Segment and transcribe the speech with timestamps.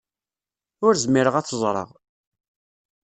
[0.85, 1.89] Ur zmireɣ ad t-ẓreɣ.